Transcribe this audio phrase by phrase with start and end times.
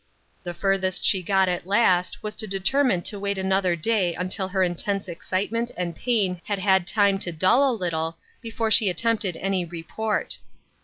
[0.41, 4.63] The furthest she got at last, was to determine to wait another day until her
[4.63, 9.63] intense excitement and pain had had time to dull a little before she attempted any
[9.63, 10.39] re port.